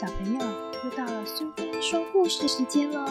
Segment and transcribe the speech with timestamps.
[0.00, 0.38] 小朋友，
[0.84, 3.04] 又到了苏菲说故事时间喽！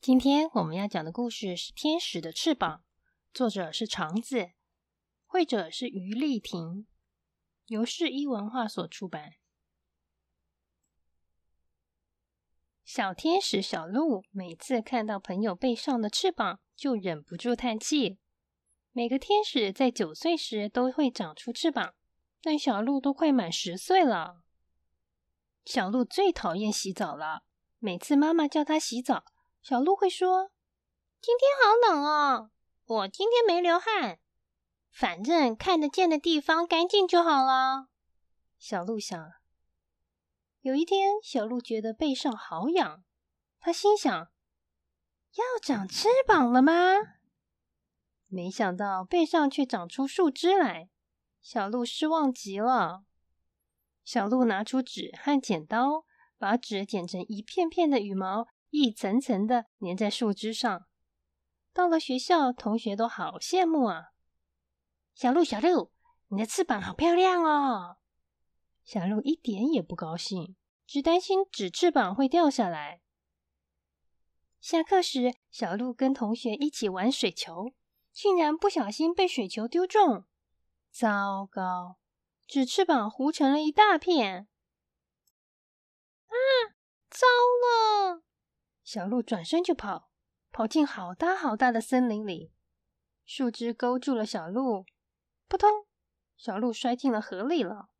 [0.00, 2.78] 今天我们要讲的故事是《天使的翅膀》，
[3.34, 4.52] 作者是肠子，
[5.26, 6.86] 绘者是于丽婷，
[7.66, 9.34] 由世一文化所出版。
[12.82, 18.18] 小天使小鹿每次看到朋友背上的翅膀，就忍不住叹气。
[18.92, 21.94] 每个天使在九岁时都会长出翅膀，
[22.40, 24.42] 但小鹿都快满十岁了。
[25.64, 27.42] 小鹿最讨厌洗澡了，
[27.78, 29.24] 每次妈妈叫它洗澡，
[29.62, 30.50] 小鹿会说
[31.20, 32.50] ：“今天好冷哦，
[32.84, 34.20] 我今天没流汗，
[34.90, 37.88] 反正看得见的地方干净就好了。”
[38.58, 39.32] 小鹿想。
[40.60, 43.04] 有一天，小鹿觉得背上好痒，
[43.58, 44.30] 他心想：
[45.34, 46.72] 要长翅膀了吗？
[48.28, 50.88] 没想到背上却长出树枝来，
[51.40, 53.04] 小鹿失望极了。
[54.04, 56.04] 小鹿拿出纸和剪刀，
[56.38, 60.86] 把纸剪成一片片的羽毛，一层层的粘在树枝上。
[61.72, 64.12] 到了学校，同学都好羡慕啊！
[65.14, 65.90] 小鹿，小鹿，
[66.28, 67.96] 你的翅膀好漂亮哦！
[68.84, 70.54] 小鹿一点也不高兴，
[70.86, 73.00] 只担心纸翅膀会掉下来。
[74.64, 77.74] 下课时，小鹿跟同学一起玩水球，
[78.14, 80.24] 竟然不小心被水球丢中，
[80.90, 81.98] 糟糕！
[82.46, 84.48] 纸翅膀糊成了一大片。
[86.28, 86.32] 啊，
[87.10, 87.26] 糟
[87.60, 88.22] 了！
[88.82, 90.08] 小鹿转身就跑，
[90.50, 92.50] 跑进好大好大的森林里，
[93.26, 94.86] 树枝勾住了小鹿，
[95.46, 95.84] 扑通，
[96.38, 97.90] 小鹿摔进了河里了。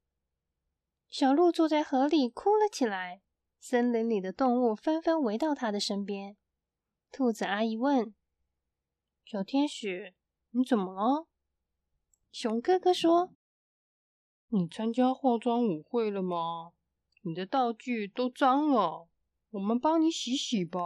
[1.10, 3.20] 小鹿坐在河里哭了起来，
[3.60, 6.38] 森林里的动物纷纷围到它的身边。
[7.16, 8.12] 兔子阿姨问
[9.24, 10.14] ：“小天使，
[10.50, 11.28] 你怎么了？”
[12.32, 13.32] 熊哥哥说
[14.50, 16.72] ：“你参加化妆舞会了吗？
[17.22, 19.08] 你的道具都脏了，
[19.50, 20.80] 我们帮你洗洗吧。”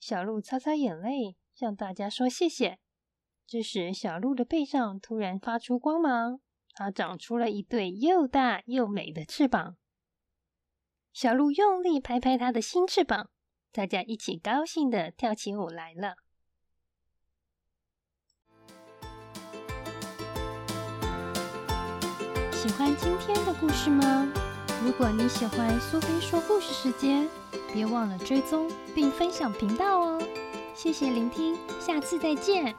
[0.00, 2.78] 小鹿擦擦眼泪，向大家说谢谢。
[3.46, 6.40] 这时，小鹿的背上突然发出光芒。
[6.72, 9.76] 它长出了一对又大又美的翅膀，
[11.12, 13.28] 小鹿用力拍拍它的新翅膀，
[13.72, 16.16] 大家一起高兴的跳起舞来了。
[22.52, 24.30] 喜欢今天的故事吗？
[24.84, 27.26] 如果你喜欢苏菲说故事时间，
[27.72, 30.22] 别忘了追踪并分享频道哦！
[30.74, 32.76] 谢谢聆听，下次再见。